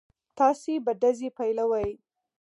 [0.37, 1.89] تاسې به ډزې پيلوئ.